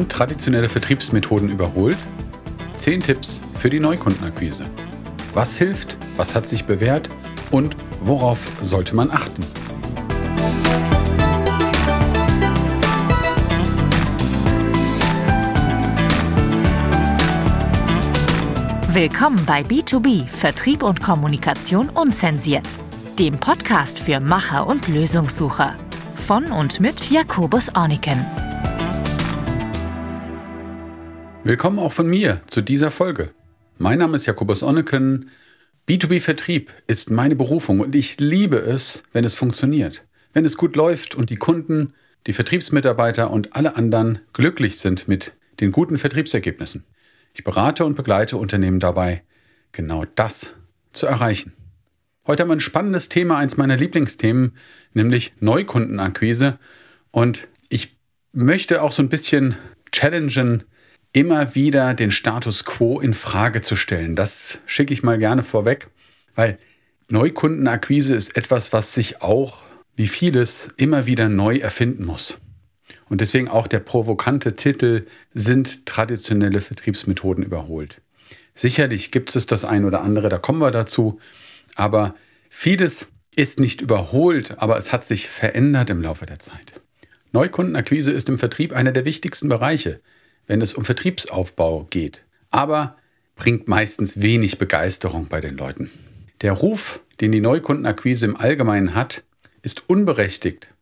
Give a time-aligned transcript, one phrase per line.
[0.00, 1.98] Sind traditionelle Vertriebsmethoden überholt?
[2.72, 4.64] 10 Tipps für die Neukundenakquise.
[5.34, 5.98] Was hilft?
[6.16, 7.10] Was hat sich bewährt?
[7.50, 9.44] Und worauf sollte man achten?
[18.94, 22.66] Willkommen bei B2B Vertrieb und Kommunikation unzensiert,
[23.18, 25.74] dem Podcast für Macher und Lösungssucher.
[26.26, 28.24] Von und mit Jakobus Orniken.
[31.42, 33.30] Willkommen auch von mir zu dieser Folge.
[33.78, 35.30] Mein Name ist Jakobus Onneken.
[35.88, 40.04] B2B-Vertrieb ist meine Berufung und ich liebe es, wenn es funktioniert.
[40.34, 41.94] Wenn es gut läuft und die Kunden,
[42.26, 46.84] die Vertriebsmitarbeiter und alle anderen glücklich sind mit den guten Vertriebsergebnissen.
[47.32, 49.22] Ich berate und begleite Unternehmen dabei,
[49.72, 50.52] genau das
[50.92, 51.54] zu erreichen.
[52.26, 54.56] Heute haben wir ein spannendes Thema, eins meiner Lieblingsthemen,
[54.92, 56.58] nämlich Neukundenakquise.
[57.12, 57.96] Und ich
[58.32, 59.56] möchte auch so ein bisschen
[59.90, 60.64] challengen,
[61.12, 64.16] immer wieder den Status quo in Frage zu stellen.
[64.16, 65.88] Das schicke ich mal gerne vorweg,
[66.34, 66.58] weil
[67.08, 69.58] Neukundenakquise ist etwas, was sich auch,
[69.96, 72.38] wie vieles, immer wieder neu erfinden muss.
[73.08, 78.00] Und deswegen auch der provokante Titel sind traditionelle Vertriebsmethoden überholt.
[78.54, 81.18] Sicherlich gibt es das ein oder andere, da kommen wir dazu,
[81.74, 82.14] aber
[82.48, 86.80] vieles ist nicht überholt, aber es hat sich verändert im Laufe der Zeit.
[87.32, 90.00] Neukundenakquise ist im Vertrieb einer der wichtigsten Bereiche
[90.50, 92.96] wenn es um Vertriebsaufbau geht, aber
[93.36, 95.92] bringt meistens wenig Begeisterung bei den Leuten.
[96.40, 99.22] Der Ruf, den die Neukundenakquise im Allgemeinen hat,
[99.62, 100.74] ist unberechtigt.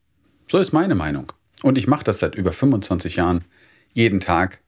[0.50, 1.34] So ist meine Meinung.
[1.62, 3.44] Und ich mache das seit über 25 Jahren,
[3.92, 4.60] jeden Tag.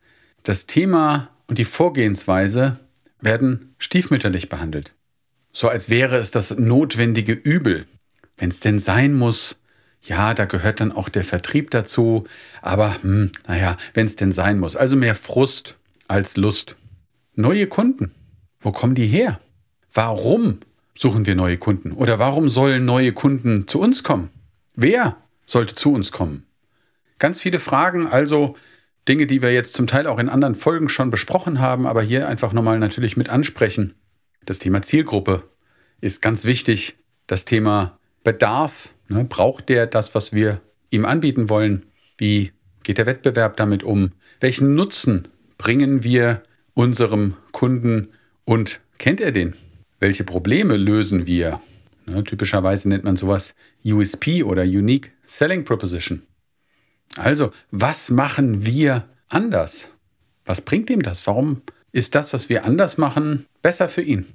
[0.42, 2.78] Das Thema und die Vorgehensweise
[3.22, 4.92] werden stiefmütterlich behandelt.
[5.54, 7.86] So als wäre es das notwendige Übel.
[8.36, 9.59] Wenn es denn sein muss,
[10.03, 12.25] ja, da gehört dann auch der Vertrieb dazu,
[12.62, 14.77] aber hm, naja, wenn es denn sein muss.
[14.77, 15.77] Also mehr Frust
[16.09, 16.77] als Lust.
[17.34, 18.15] Neue Kunden,
[18.61, 19.41] wo kommen die her?
[19.93, 20.61] Warum
[20.94, 21.93] suchen wir neue Kunden?
[21.93, 24.31] Oder warum sollen neue Kunden zu uns kommen?
[24.75, 25.16] Wer
[25.47, 26.47] sollte zu uns kommen?
[27.19, 28.56] Ganz viele Fragen, also
[29.09, 32.28] Dinge, die wir jetzt zum Teil auch in anderen Folgen schon besprochen haben, aber hier
[32.28, 33.94] einfach nochmal natürlich mit ansprechen.
[34.47, 35.43] Das Thema Zielgruppe
[36.00, 36.97] ist ganz wichtig.
[37.27, 39.25] Das Thema Bedarf Ne?
[39.25, 40.60] Braucht der das, was wir
[40.91, 41.87] ihm anbieten wollen?
[42.16, 44.12] Wie geht der Wettbewerb damit um?
[44.38, 45.28] Welchen Nutzen
[45.59, 46.43] bringen wir
[46.75, 48.09] unserem Kunden
[48.44, 49.54] und kennt er den?
[49.99, 51.60] Welche Probleme lösen wir?
[52.06, 53.54] Ne, typischerweise nennt man sowas
[53.84, 56.22] USP oder Unique Selling Proposition.
[57.16, 59.88] Also, was machen wir anders?
[60.44, 61.26] Was bringt ihm das?
[61.26, 61.62] Warum
[61.93, 64.26] ist das, was wir anders machen, besser für ihn?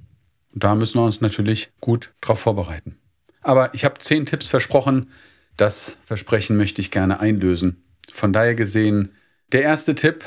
[0.52, 2.96] Und da müssen wir uns natürlich gut darauf vorbereiten.
[3.46, 5.08] Aber ich habe zehn Tipps versprochen.
[5.56, 7.80] Das Versprechen möchte ich gerne einlösen.
[8.12, 9.12] Von daher gesehen,
[9.52, 10.24] der erste Tipp,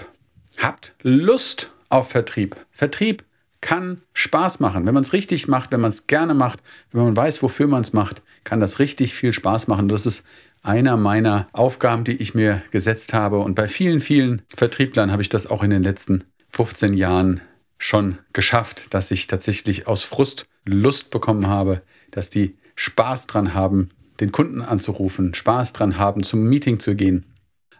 [0.57, 2.56] habt Lust auf Vertrieb.
[2.72, 3.25] Vertrieb
[3.59, 4.88] kann Spaß machen.
[4.88, 6.62] Wenn man es richtig macht, wenn man es gerne macht,
[6.94, 9.90] wenn man weiß, wofür man es macht, kann das richtig viel Spaß machen.
[9.90, 10.24] Das ist
[10.62, 13.40] einer meiner Aufgaben, die ich mir gesetzt habe.
[13.40, 17.41] Und bei vielen, vielen Vertrieblern habe ich das auch in den letzten 15 Jahren
[17.78, 21.81] schon geschafft, dass ich tatsächlich aus Frust Lust bekommen habe,
[22.12, 23.90] dass die Spaß dran haben,
[24.22, 27.25] den Kunden anzurufen, Spaß dran haben, zum Meeting zu gehen.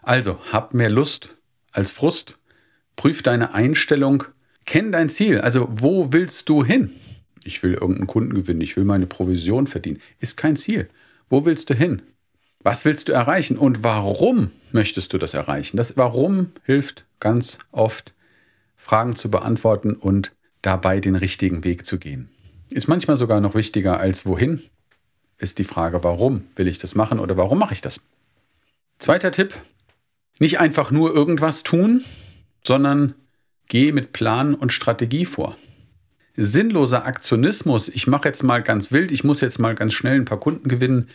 [0.02, 1.36] Also, hab mehr Lust
[1.72, 2.36] als Frust,
[2.96, 4.24] prüf deine Einstellung,
[4.66, 5.40] kenn dein Ziel.
[5.40, 6.90] Also, wo willst du hin?
[7.44, 10.00] Ich will irgendeinen Kunden gewinnen, ich will meine Provision verdienen.
[10.18, 10.90] Ist kein Ziel.
[11.30, 12.02] Wo willst du hin?
[12.62, 15.78] Was willst du erreichen und warum möchtest du das erreichen?
[15.78, 18.12] Das Warum hilft ganz oft,
[18.76, 22.28] Fragen zu beantworten und dabei den richtigen Weg zu gehen.
[22.68, 24.62] Ist manchmal sogar noch wichtiger als wohin,
[25.40, 28.00] ist die Frage, warum will ich das machen oder warum mache ich das?
[28.98, 29.54] Zweiter Tipp,
[30.38, 32.04] nicht einfach nur irgendwas tun,
[32.64, 33.14] sondern
[33.66, 35.56] geh mit Plan und Strategie vor.
[36.36, 40.24] Sinnloser Aktionismus, ich mache jetzt mal ganz wild, ich muss jetzt mal ganz schnell ein
[40.24, 41.08] paar Kunden gewinnen,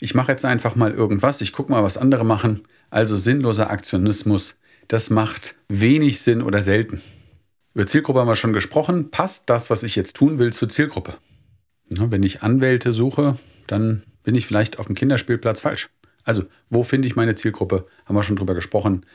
[0.00, 2.62] ich mache jetzt einfach mal irgendwas, ich gucke mal, was andere machen.
[2.90, 4.54] Also sinnloser Aktionismus,
[4.86, 7.02] das macht wenig Sinn oder selten.
[7.74, 9.10] Über Zielgruppe haben wir schon gesprochen.
[9.10, 11.14] Passt das, was ich jetzt tun will, zur Zielgruppe?
[11.90, 15.88] Wenn ich Anwälte suche, dann bin ich vielleicht auf dem Kinderspielplatz falsch.
[16.24, 17.86] Also, wo finde ich meine Zielgruppe?
[18.04, 19.06] Haben wir schon drüber gesprochen.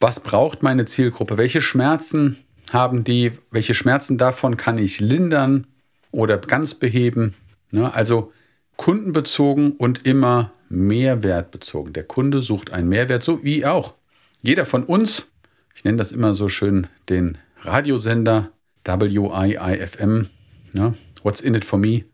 [0.00, 1.36] Was braucht meine Zielgruppe?
[1.36, 2.38] Welche Schmerzen
[2.72, 3.32] haben die?
[3.50, 5.66] Welche Schmerzen davon kann ich lindern
[6.10, 7.34] oder ganz beheben?
[7.72, 8.32] Also
[8.76, 11.92] kundenbezogen und immer mehrwertbezogen.
[11.92, 13.94] Der Kunde sucht einen Mehrwert, so wie auch.
[14.40, 15.26] Jeder von uns,
[15.74, 18.52] ich nenne das immer so schön den Radiosender
[18.86, 20.28] WIIFM,
[20.72, 20.94] ja,
[21.28, 22.06] What's in it for me?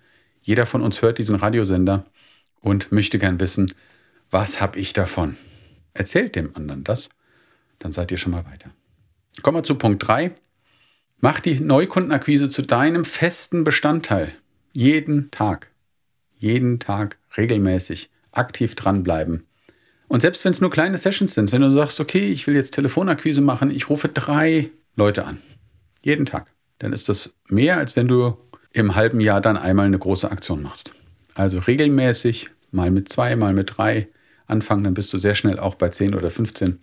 [0.42, 2.04] Jeder von uns hört diesen Radiosender
[2.60, 3.72] und möchte gern wissen,
[4.32, 5.36] was habe ich davon?
[5.92, 7.10] Erzählt dem anderen das.
[7.78, 8.70] dann seid ihr schon mal weiter.
[9.42, 10.32] Kommen wir zu Punkt 3.
[11.20, 14.32] Mach die Neukundenakquise zu deinem festen Bestandteil.
[14.72, 15.70] Jeden Tag.
[16.36, 19.46] Jeden Tag regelmäßig aktiv dranbleiben.
[20.08, 22.74] Und selbst wenn es nur kleine Sessions sind, wenn du sagst, okay, ich will jetzt
[22.74, 25.40] Telefonakquise machen, ich rufe drei Leute an.
[26.02, 26.50] Jeden Tag.
[26.80, 28.36] Dann ist das mehr, als wenn du
[28.74, 30.92] im halben Jahr dann einmal eine große Aktion machst.
[31.34, 34.08] Also regelmäßig, mal mit zwei, mal mit drei
[34.46, 36.80] anfangen, dann bist du sehr schnell auch bei 10 oder 15.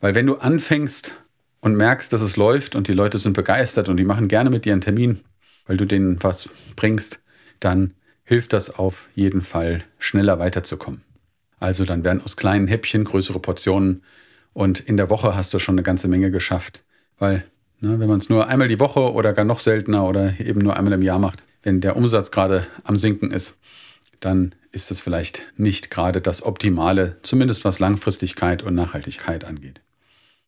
[0.00, 1.14] Weil wenn du anfängst
[1.60, 4.64] und merkst, dass es läuft und die Leute sind begeistert und die machen gerne mit
[4.64, 5.20] dir einen Termin,
[5.66, 7.20] weil du denen was bringst,
[7.60, 7.92] dann
[8.24, 11.02] hilft das auf jeden Fall schneller weiterzukommen.
[11.60, 14.02] Also dann werden aus kleinen Häppchen größere Portionen
[14.54, 16.84] und in der Woche hast du schon eine ganze Menge geschafft,
[17.18, 17.44] weil
[17.80, 20.76] ne, wenn man es nur einmal die Woche oder gar noch seltener oder eben nur
[20.76, 23.56] einmal im Jahr macht, wenn der Umsatz gerade am Sinken ist,
[24.20, 29.80] dann ist es vielleicht nicht gerade das Optimale, zumindest was Langfristigkeit und Nachhaltigkeit angeht.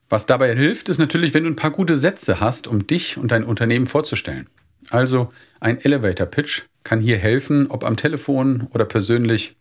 [0.09, 3.31] Was dabei hilft, ist natürlich, wenn du ein paar gute Sätze hast, um dich und
[3.31, 4.49] dein Unternehmen vorzustellen.
[4.91, 5.29] Also
[5.61, 9.57] ein Elevator Pitch kann hier helfen, ob am Telefon oder persönlich.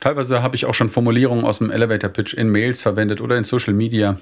[0.00, 3.44] Teilweise habe ich auch schon Formulierungen aus dem Elevator Pitch in Mails verwendet oder in
[3.44, 4.18] Social Media.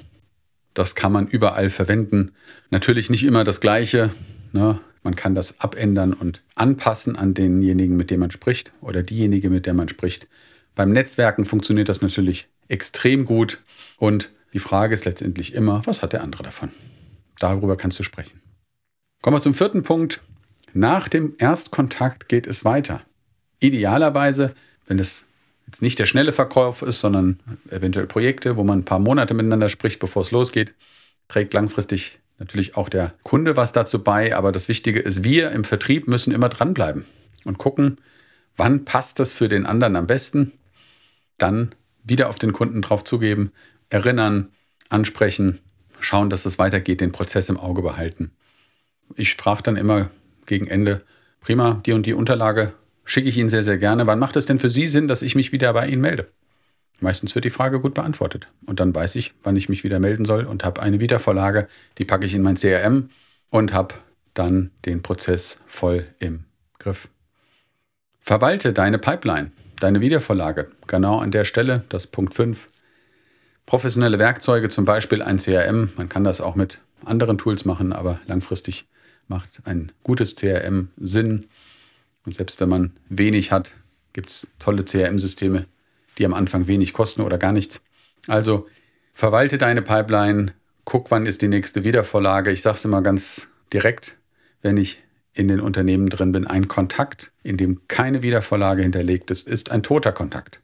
[0.75, 2.33] Das kann man überall verwenden.
[2.71, 4.11] Natürlich nicht immer das Gleiche.
[4.53, 4.79] Ne?
[5.03, 9.67] Man kann das abändern und anpassen an denjenigen, mit dem man spricht oder diejenige, mit
[9.67, 10.29] der man spricht.
[10.75, 13.59] Beim Netzwerken funktioniert das natürlich extrem gut
[13.99, 16.71] und die Frage ist letztendlich immer, was hat der andere davon?
[17.39, 18.41] Darüber kannst du sprechen.
[19.23, 20.21] Kommen wir zum vierten Punkt.
[20.73, 23.03] Nach dem Erstkontakt geht es weiter.
[23.61, 24.55] Idealerweise,
[24.87, 25.25] wenn es
[25.73, 27.41] jetzt nicht der schnelle Verkauf ist, sondern
[27.71, 30.75] eventuell Projekte, wo man ein paar Monate miteinander spricht, bevor es losgeht,
[31.29, 34.37] trägt langfristig natürlich auch der Kunde was dazu bei.
[34.37, 37.07] Aber das Wichtige ist, wir im Vertrieb müssen immer dranbleiben
[37.47, 37.97] und gucken,
[38.55, 40.53] wann passt das für den anderen am besten.
[41.39, 41.75] Dann
[42.05, 43.51] wieder auf den Kunden drauf zugeben,
[43.89, 44.51] erinnern,
[44.91, 45.61] ansprechen,
[46.01, 48.33] schauen, dass es weitergeht, den Prozess im Auge behalten.
[49.17, 50.11] Ich frage dann immer
[50.45, 51.01] gegen Ende,
[51.41, 52.75] prima, die und die Unterlage
[53.05, 54.07] schicke ich Ihnen sehr, sehr gerne.
[54.07, 56.29] Wann macht es denn für Sie Sinn, dass ich mich wieder bei Ihnen melde?
[57.01, 58.49] Meistens wird die Frage gut beantwortet.
[58.67, 61.67] Und dann weiß ich, wann ich mich wieder melden soll und habe eine Wiedervorlage,
[61.99, 63.11] die packe ich in mein CRM
[63.51, 63.97] und habe
[64.35, 66.45] dann den Prozess voll im
[66.79, 67.09] Griff.
[68.21, 69.51] Verwalte deine Pipeline,
[69.81, 70.71] deine Wiedervorlage.
[70.87, 72.69] Genau an der Stelle, das Punkt 5.
[73.67, 75.91] Professionelle Werkzeuge, zum Beispiel ein CRM.
[75.97, 78.87] Man kann das auch mit anderen Tools machen, aber langfristig
[79.27, 81.47] macht ein gutes CRM Sinn.
[82.25, 83.75] Und selbst wenn man wenig hat,
[84.13, 85.67] gibt es tolle CRM-Systeme,
[86.19, 87.83] die am Anfang wenig kosten oder gar nichts.
[88.27, 88.69] Also
[89.15, 90.53] verwalte deine Pipeline,
[90.85, 92.51] guck, wann ist die nächste Wiedervorlage.
[92.51, 94.19] Ich sage es immer ganz direkt,
[94.61, 95.03] wenn ich
[95.35, 99.83] in den Unternehmen drin bin, ein Kontakt, in dem keine Wiedervorlage hinterlegt ist, ist ein
[99.83, 100.61] toter Kontakt.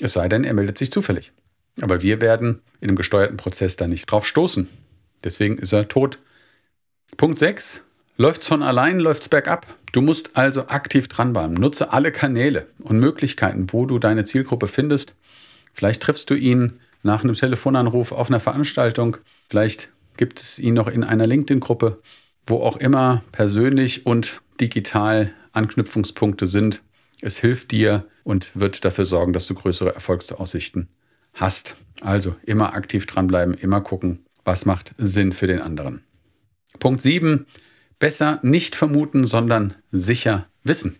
[0.00, 1.32] Es sei denn, er meldet sich zufällig.
[1.80, 4.68] Aber wir werden in einem gesteuerten Prozess da nicht drauf stoßen.
[5.24, 6.18] Deswegen ist er tot.
[7.16, 7.82] Punkt 6.
[8.22, 9.66] Läuft's von allein, läuft's bergab.
[9.90, 11.54] Du musst also aktiv dranbleiben.
[11.54, 15.16] Nutze alle Kanäle und Möglichkeiten, wo du deine Zielgruppe findest.
[15.74, 19.16] Vielleicht triffst du ihn nach einem Telefonanruf auf einer Veranstaltung.
[19.48, 22.00] Vielleicht gibt es ihn noch in einer LinkedIn-Gruppe,
[22.46, 26.80] wo auch immer persönlich und digital Anknüpfungspunkte sind.
[27.22, 30.88] Es hilft dir und wird dafür sorgen, dass du größere Erfolgsaussichten
[31.34, 31.74] hast.
[32.00, 36.04] Also immer aktiv dranbleiben, immer gucken, was macht Sinn für den anderen.
[36.78, 37.46] Punkt 7.
[38.02, 40.96] Besser nicht vermuten, sondern sicher wissen.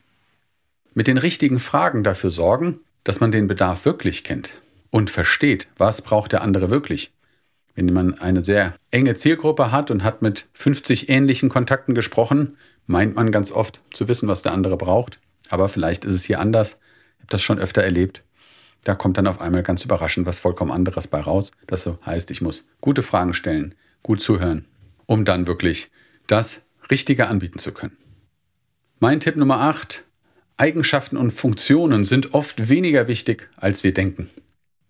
[0.95, 4.53] Mit den richtigen Fragen dafür sorgen, dass man den Bedarf wirklich kennt
[4.91, 7.11] und versteht, was braucht der andere wirklich.
[7.75, 12.57] Wenn man eine sehr enge Zielgruppe hat und hat mit 50 ähnlichen Kontakten gesprochen,
[12.87, 15.19] meint man ganz oft zu wissen, was der andere braucht.
[15.49, 16.79] Aber vielleicht ist es hier anders.
[17.17, 18.23] Ich habe das schon öfter erlebt.
[18.85, 21.51] Da kommt dann auf einmal ganz überraschend was vollkommen anderes bei raus.
[21.67, 24.67] Das so heißt, ich muss gute Fragen stellen, gut zuhören,
[25.07, 25.91] um dann wirklich
[26.29, 27.97] das Richtige anbieten zu können.
[29.01, 30.05] Mein Tipp Nummer 8.
[30.59, 34.29] Eigenschaften und Funktionen sind oft weniger wichtig, als wir denken.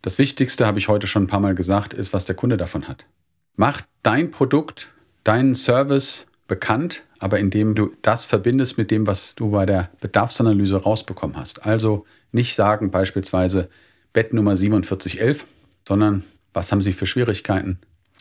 [0.03, 2.89] Das Wichtigste, habe ich heute schon ein paar Mal gesagt, ist, was der Kunde davon
[2.89, 3.07] hat.
[3.55, 4.91] Mach dein Produkt,
[5.23, 10.83] deinen Service bekannt, aber indem du das verbindest mit dem, was du bei der Bedarfsanalyse
[10.83, 11.65] rausbekommen hast.
[11.67, 13.69] Also nicht sagen beispielsweise
[14.13, 15.47] Bett Nummer 4711,
[15.87, 17.79] sondern was haben Sie für Schwierigkeiten?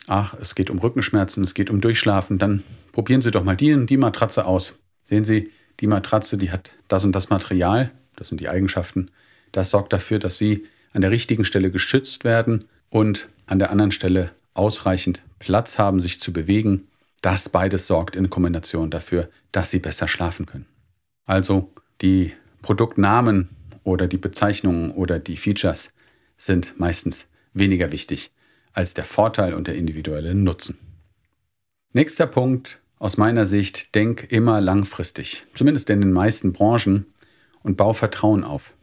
[0.08, 3.86] Ach, es geht um Rückenschmerzen, es geht um Durchschlafen, dann probieren Sie doch mal die,
[3.86, 4.78] die Matratze aus.
[5.04, 9.10] Sehen Sie, die Matratze, die hat das und das Material, das sind die Eigenschaften.
[9.52, 13.92] Das sorgt dafür, dass Sie an der richtigen Stelle geschützt werden und an der anderen
[13.92, 16.88] Stelle ausreichend Platz haben, sich zu bewegen.
[17.22, 20.66] Das beides sorgt in Kombination dafür, dass Sie besser schlafen können.
[21.26, 23.48] Also die Produktnamen
[23.84, 25.90] oder die Bezeichnungen oder die Features
[26.36, 28.32] sind meistens weniger wichtig
[28.72, 30.78] als der Vorteil und der individuelle Nutzen.
[31.92, 32.78] Nächster Punkt.
[32.98, 37.06] Aus meiner Sicht, denk immer langfristig, zumindest in den meisten Branchen,
[37.62, 38.74] und bau Vertrauen auf.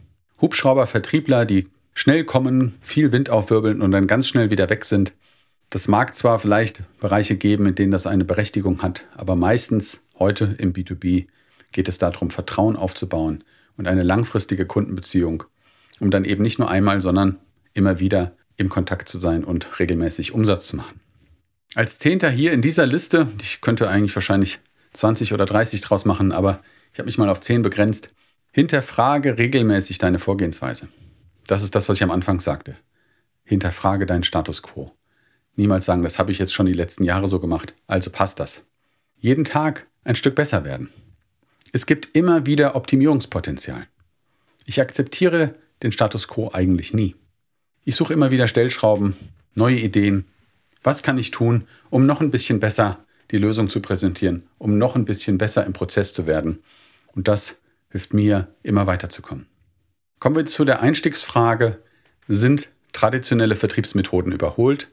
[0.42, 5.14] Hubschraubervertriebler, die schnell kommen, viel Wind aufwirbeln und dann ganz schnell wieder weg sind,
[5.70, 10.56] das mag zwar vielleicht Bereiche geben, in denen das eine Berechtigung hat, aber meistens heute
[10.58, 11.28] im B2B
[11.72, 13.44] geht es darum, Vertrauen aufzubauen
[13.78, 15.44] und eine langfristige Kundenbeziehung,
[16.00, 17.38] um dann eben nicht nur einmal, sondern
[17.74, 21.00] immer wieder im Kontakt zu sein und regelmäßig Umsatz zu machen.
[21.76, 24.60] Als Zehnter hier in dieser Liste, ich könnte eigentlich wahrscheinlich
[24.94, 26.62] 20 oder 30 draus machen, aber
[26.92, 28.14] ich habe mich mal auf 10 begrenzt,
[28.52, 30.88] hinterfrage regelmäßig deine Vorgehensweise.
[31.48, 32.76] Das ist das, was ich am Anfang sagte.
[33.44, 34.92] Hinterfrage deinen Status quo.
[35.56, 38.64] Niemals sagen, das habe ich jetzt schon die letzten Jahre so gemacht, also passt das.
[39.16, 40.90] Jeden Tag ein Stück besser werden.
[41.72, 43.88] Es gibt immer wieder Optimierungspotenzial.
[44.66, 47.16] Ich akzeptiere den Status quo eigentlich nie.
[47.90, 49.16] Ich suche immer wieder Stellschrauben,
[49.56, 50.26] neue Ideen.
[50.84, 54.96] Was kann ich tun, um noch ein bisschen besser die Lösung zu präsentieren, um noch
[54.96, 56.60] ein bisschen besser im Prozess zu werden?
[57.16, 57.56] Und das
[57.90, 59.48] hilft mir, immer weiterzukommen.
[60.20, 61.80] Kommen wir zu der Einstiegsfrage,
[62.28, 64.90] sind traditionelle Vertriebsmethoden überholt?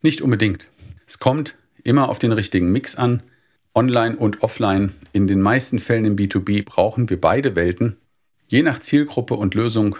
[0.00, 0.68] Nicht unbedingt.
[1.08, 3.24] Es kommt immer auf den richtigen Mix an.
[3.74, 4.94] Online und offline.
[5.12, 7.96] In den meisten Fällen im B2B brauchen wir beide Welten,
[8.46, 9.96] je nach Zielgruppe und Lösung.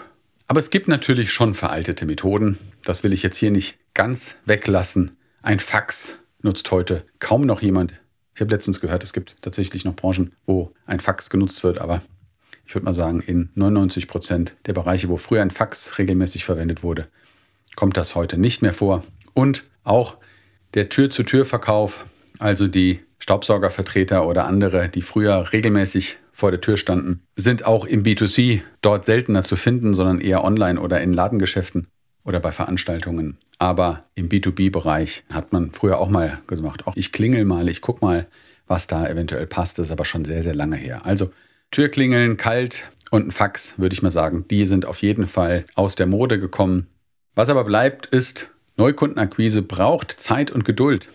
[0.51, 2.57] Aber es gibt natürlich schon veraltete Methoden.
[2.83, 5.15] Das will ich jetzt hier nicht ganz weglassen.
[5.41, 7.93] Ein Fax nutzt heute kaum noch jemand.
[8.35, 12.01] Ich habe letztens gehört, es gibt tatsächlich noch Branchen, wo ein Fax genutzt wird, aber
[12.65, 16.83] ich würde mal sagen, in 99 Prozent der Bereiche, wo früher ein Fax regelmäßig verwendet
[16.83, 17.07] wurde,
[17.77, 19.05] kommt das heute nicht mehr vor.
[19.33, 20.17] Und auch
[20.73, 22.03] der Tür-zu-Tür-Verkauf,
[22.39, 28.03] also die Staubsaugervertreter oder andere, die früher regelmäßig vor der Tür standen, sind auch im
[28.03, 31.87] B2C dort seltener zu finden, sondern eher online oder in Ladengeschäften
[32.23, 33.37] oder bei Veranstaltungen.
[33.59, 38.01] Aber im B2B-Bereich hat man früher auch mal gemacht, auch ich klingel mal, ich guck
[38.01, 38.27] mal,
[38.67, 39.77] was da eventuell passt.
[39.77, 41.05] Das ist aber schon sehr, sehr lange her.
[41.05, 41.31] Also
[41.71, 45.95] Türklingeln, kalt und ein Fax, würde ich mal sagen, die sind auf jeden Fall aus
[45.95, 46.87] der Mode gekommen.
[47.35, 51.09] Was aber bleibt, ist Neukundenakquise braucht Zeit und Geduld.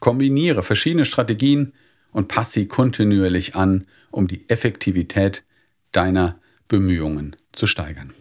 [0.00, 1.72] Kombiniere verschiedene Strategien
[2.12, 5.44] und passe sie kontinuierlich an, um die Effektivität
[5.92, 8.14] deiner Bemühungen zu steigern.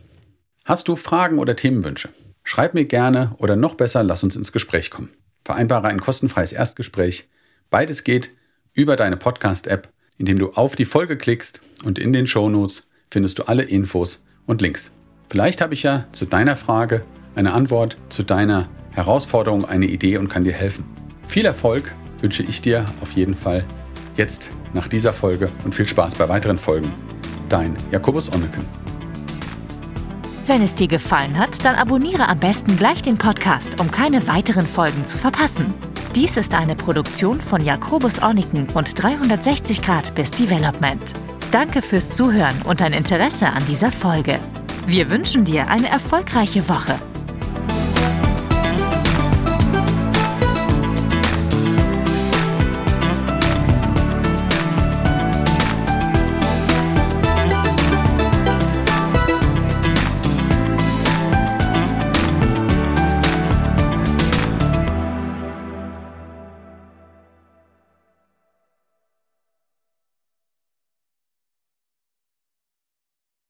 [0.66, 2.10] Hast du Fragen oder Themenwünsche?
[2.44, 5.10] Schreib mir gerne oder noch besser, lass uns ins Gespräch kommen.
[5.46, 7.30] Vereinbare ein kostenfreies Erstgespräch.
[7.70, 8.32] Beides geht
[8.74, 13.44] über deine Podcast-App, indem du auf die Folge klickst und in den Shownotes findest du
[13.44, 14.92] alle Infos und Links.
[15.30, 20.30] Vielleicht habe ich ja zu deiner Frage eine Antwort zu deiner Herausforderung, eine Idee und
[20.30, 20.86] kann dir helfen.
[21.28, 23.66] Viel Erfolg wünsche ich dir auf jeden Fall
[24.16, 26.92] jetzt nach dieser Folge und viel Spaß bei weiteren Folgen.
[27.50, 28.66] Dein Jakobus Onneken.
[30.46, 34.68] Wenn es dir gefallen hat, dann abonniere am besten gleich den Podcast, um keine weiteren
[34.68, 35.74] Folgen zu verpassen.
[36.16, 41.14] Dies ist eine Produktion von Jakobus Orniken und 360 Grad bis Development.
[41.52, 44.40] Danke fürs Zuhören und dein Interesse an dieser Folge.
[44.86, 47.00] Wir wünschen dir eine erfolgreiche Woche.